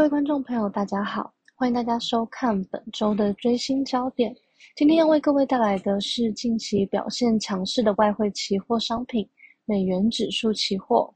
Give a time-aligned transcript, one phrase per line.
[0.00, 4.34] 各位观众朋友，大家好，欢迎大家收看本周的追星焦点。
[4.74, 9.28] 今天要为各位带来的是近期表现强势的外汇期货商品——
[9.68, 11.12] 美元指数期货。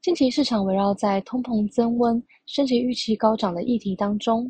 [0.00, 4.48] 近期市场围绕在通膨增温、升级预期高涨的议题当中，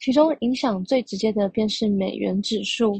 [0.00, 2.98] 其中影响最直接的便是美元指数。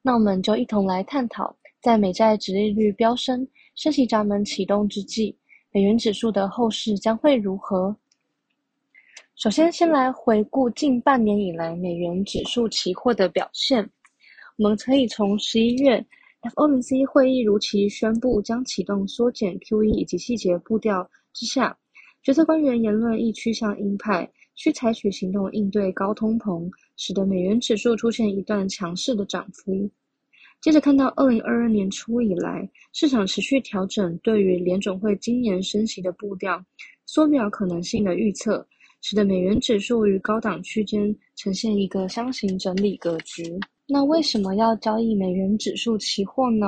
[0.00, 5.36] 那我们就一同来探讨，在美债直利率飙升、升息闸门启动之际，
[5.72, 7.94] 美元指数的后市将会如何？
[9.36, 13.86] 首先，先来回顾近半年以来美元指数期货的表现。
[14.56, 16.02] 我们可以从十一月
[16.54, 21.76] FOMC 会议如期宣布将启动缩减 QE 以及细节步调之下，
[22.22, 29.90] 决策官员言论亦趋向鹰派，需采取行动应对高通膨，使得美元指数出现一段强势的涨幅。
[30.62, 36.64] 接着看到二零二二年初以来，市场持续调整对于联准会今年升息的步调、
[37.04, 38.66] 缩表可能性的预测。
[39.08, 43.44] 使得美元指数于高档区间呈现一个箱型整理格局。
[43.86, 46.66] 那为什么要交易美元指数期货呢？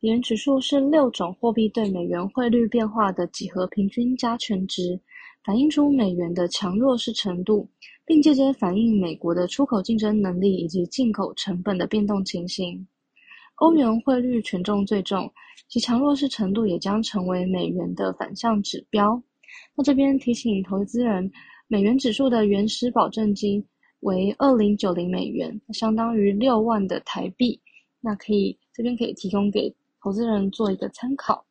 [0.00, 4.98] 美元指数是六种货币对美元汇率变化的几何平均加权值，
[5.44, 7.68] 反映出美元的强弱势程度，
[8.06, 12.88] 并间接反映美国的出口竞争能力以及进口成本的变动情形。
[13.56, 15.30] 欧元汇率权重最重，
[15.68, 19.22] 其强弱势程度也将成为美元的反向指标。
[19.74, 21.30] 那这边提醒投资人。
[21.70, 23.62] 美元指数的原始保证金
[24.00, 27.60] 为二零九零美元，相当于六万的台币。
[28.00, 31.44] 那可以这边可以提供给投资人做一个参考。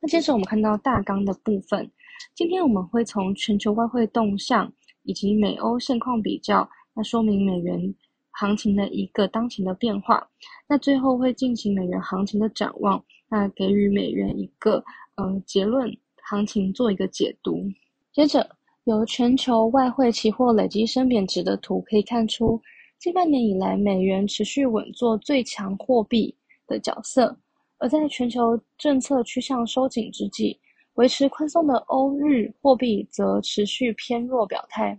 [0.00, 1.88] 那接着我们看到大纲的部分，
[2.34, 4.72] 今天我们会从全球外汇动向
[5.04, 7.94] 以及美欧现况比较，那说明美元
[8.32, 10.28] 行情的一个当前的变化。
[10.68, 14.82] 那最后会进行美元行情的展望，那给予美元一个
[15.14, 15.96] 嗯结论，
[16.28, 17.70] 行情做一个解读。
[18.12, 18.56] 接着。
[18.90, 22.60] 由全球外汇期货累积升贬值的图可以看出，
[22.98, 26.34] 近半年以来，美元持续稳坐最强货币
[26.66, 27.38] 的角色。
[27.78, 30.58] 而在全球政策趋向收紧之际，
[30.94, 34.98] 维持宽松的欧日货币则持续偏弱表态，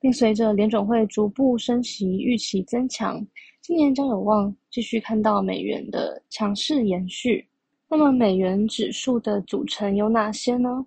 [0.00, 3.22] 并随着联准会逐步升息预期增强，
[3.60, 7.46] 今年将有望继续看到美元的强势延续。
[7.86, 10.86] 那么，美元指数的组成有哪些呢？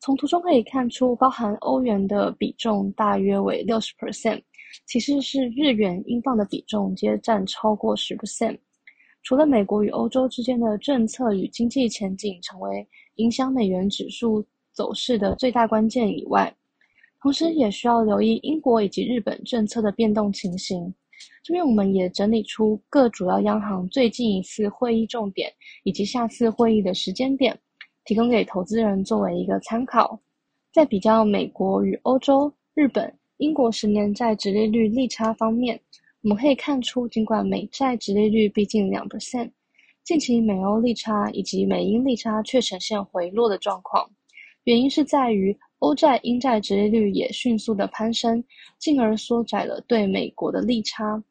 [0.00, 4.40] 从图中可以看出，包含欧元的比重大约为六十 percent，
[4.86, 8.56] 其次是日元、英镑的比重皆占超过十 percent。
[9.24, 12.86] 除了美国与欧洲之间的政策与经济前景成为
[13.16, 14.42] 影响美元指数
[14.72, 16.54] 走势的最大关键以外，
[17.20, 20.94] 同时也需要留意英国以及日本政策的变动情形。
[21.42, 27.58] 这边我们也整理出各主要央行最近一次会议重点以及下次会议的时间点。
[28.08, 30.18] 提供给投资人作为一个参考。
[30.72, 35.78] 在比较美国与欧洲、日本、英国十年债直利率利差方面，
[36.22, 39.50] 我们可以看出，尽管美债直利率逼近两 percent，
[40.04, 44.10] 近期美欧利差以及美英利差却呈现回落的状况。
[44.64, 48.42] 原因是在于欧债、英债直利率也迅速的攀升，
[48.78, 51.22] 进而缩窄了对美国的利差。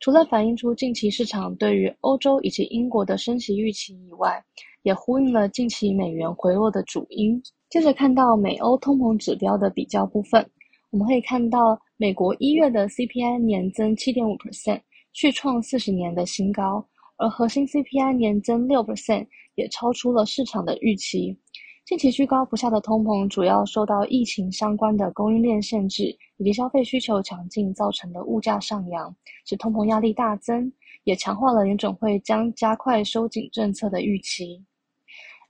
[0.00, 4.42] 除了反映出近期市场对于欧洲以及英国的升息预期以外，
[4.82, 7.40] 也呼应了近期美元回落的主因。
[7.68, 10.46] 接着看到美欧通膨指标的比较部分，
[10.90, 14.80] 我们可以看到美国一月的 CPI 年增七点五 percent，
[15.12, 21.38] 续创四十年的新高，而核心 CPI 年增六 percent，也超出了市场的预期。
[21.84, 26.04] 近期居高不下的通膨，主要受到疫情相关的供应链限制
[26.36, 29.14] 以及消费需求强劲造成的物价上扬，
[29.46, 30.72] 使通膨压力大增，
[31.04, 34.62] 也强化了联准会将加快收紧政策的预期。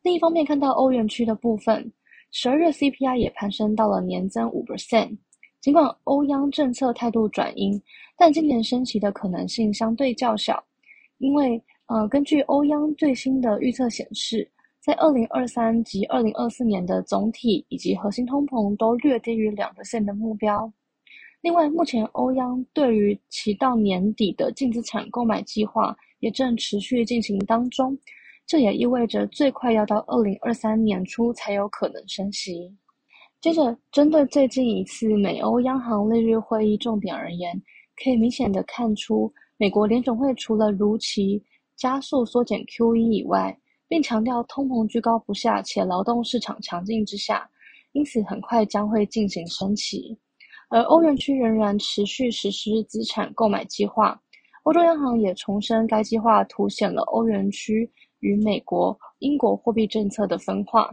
[0.02, 1.92] 另一方面，看到欧元区的部分，
[2.30, 5.16] 十二月 CPI 也攀升到了年增五 percent。
[5.60, 7.80] 尽管欧央政策态度转阴，
[8.16, 10.62] 但今年升息的可能性相对较小，
[11.18, 14.48] 因为呃，根据欧央最新的预测显示。
[14.84, 20.68] 在二零二三及二零二四年的总体以及核心通膨都略低于两个线的目标。
[21.40, 27.96] 另外，目前欧央对于其到年底的净资产购买计划也正持续进行当中，
[28.52, 32.70] 这也意味着最快要到二零二三年初才有可能升息。
[33.40, 37.58] 接着，针对最近一次美欧央行利率会议重点而言，
[37.96, 41.42] 可以明显的看出，美国联总会除了如期
[41.76, 43.58] 加速缩减 QE 以外，
[43.88, 47.48] 并强调通膨居高不下，且劳动市场强劲之下，
[47.92, 50.14] 因此很快将会进行升息。
[50.68, 54.20] 而欧元区仍然持续实施资产购买计划，
[54.64, 57.90] 欧洲央行也重申该计划凸显了欧元区
[58.22, 60.92] 与美国、英国货币政策的分化。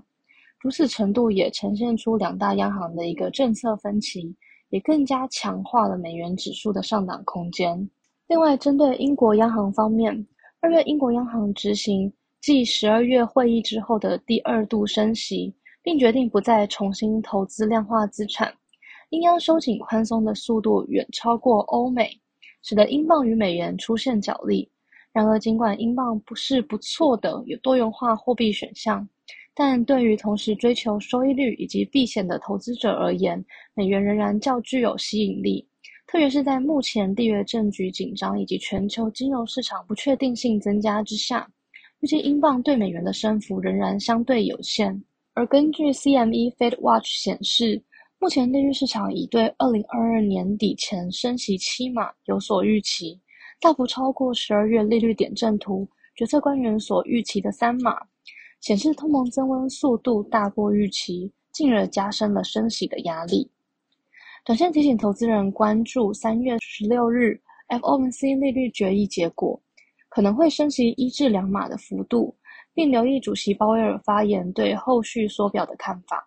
[0.59, 4.35] 如此程度也呈现出两大央行的一个政策分歧，
[4.69, 7.89] 也更加强化了美元指数的上涨空间。
[8.27, 10.27] 另外，针对英国央行方面，
[10.59, 12.11] 二月英国央行执行
[12.41, 18.53] 继十二月会议之后的第二度升息，并决定不再重新投资量化资产，
[19.11, 22.11] 英央收紧宽松的速度远超过欧美，
[22.61, 24.69] 使得英镑与美元出现角力。
[25.19, 29.05] 然而，尽管英镑不是不错的有多元化货币选项，
[29.53, 33.43] 但对于同时追求收益率以及避险的投资者而言，
[33.73, 35.67] 美元仍然较具有吸引力。
[36.07, 41.45] 特别是在目前地缘政局紧张以及全球金融市场不确定性增加之下，
[41.99, 45.03] 预计英镑对美元的升幅仍然相对有限。
[45.33, 47.83] 而根据 CME Fed Watch 显示，
[48.19, 53.19] 目前利率市场已对二零二二年底前升息七码有所预期。
[53.61, 55.85] 大幅超过十二月利率点阵图
[56.15, 57.99] 决策官员所预期的三码，
[58.61, 63.49] 显示通膨增温速度大过预期，进而加深了升息的压力。
[64.45, 69.59] 短线提醒投资人关注三月十六日 FOMC 利率决议结果，
[70.07, 72.33] 可能会升息一至两码的幅度，
[72.73, 76.23] 并留意主席鲍威尔发言对后续缩表的看法。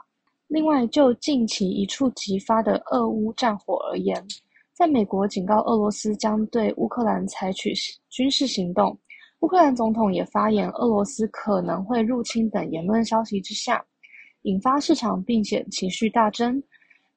[0.49, 4.23] 另外，就近期一触即发的俄乌战火而言，
[4.83, 7.73] 在美国警告俄罗斯将对乌克兰采取
[8.11, 8.99] 军事行动，
[9.39, 13.81] 乌克兰总统也发言俄罗斯可能会入侵等言论消息之下，
[14.43, 16.61] 引发市场避险情绪大增，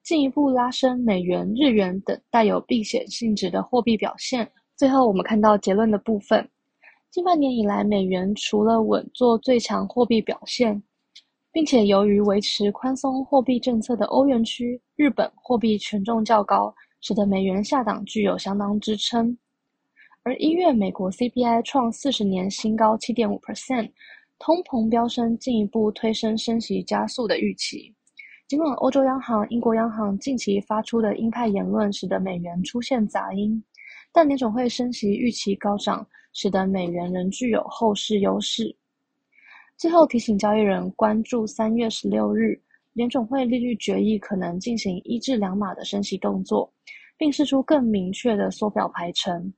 [0.04, 4.48] 进一步拉升美元、日元等带有避险性质的货币表现。
[4.76, 6.48] 最后，我们看到结论的部分，
[7.10, 10.80] 近半年以来，美元除了稳坐最强货币表现，
[11.50, 16.72] 并且由于维持宽松货币政策的欧元区、日本货币权重较高。
[17.06, 19.38] 使得美元下档具有相当支撑，
[20.24, 23.88] 而一月美国 CPI 创四十年新高七点五 percent，
[24.40, 27.94] 通膨飙升进一步推升升息加速的预期。
[28.48, 33.62] 尽管欧洲央行、英国央行近期发出的鹰派言论使得美元出现杂音，
[34.12, 38.76] 但联总会升息预期高涨，使得美元仍具有后市优势。
[39.76, 42.60] 最后提醒交易人关注三月十六日。
[42.96, 46.72] 联总会利率决议可能进行一至两码的升息动作，
[47.18, 49.52] 并释出更明确的缩表排程。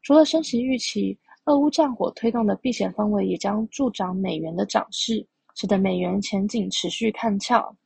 [0.00, 5.26] 除了升息预期，俄乌战火推动的避险氛围也将助长美元的涨势，
[5.56, 7.76] 使得美元前景持续看俏。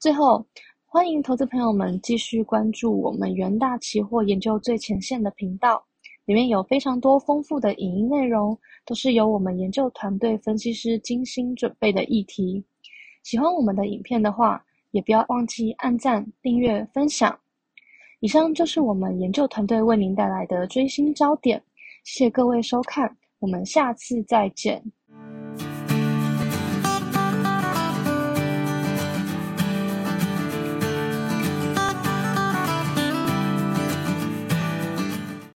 [0.00, 0.44] 最后，
[0.84, 5.80] 欢迎投资朋友们继续关注我们元大期货研究最前线的频道，
[6.24, 12.64] 里面有非常多丰富的影音内容，都是由我们研究团队分析师精心准备的议题。
[13.26, 17.36] 喜欢我们的影片的话，也不要忘记按赞、订阅、分享。
[18.20, 21.60] 以上就是我们研究团队为您带来的追星焦点，
[22.04, 24.80] 谢谢各位收看，我们下次再见。